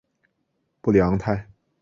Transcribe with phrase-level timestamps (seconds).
[0.81, 1.45] 布里昂泰。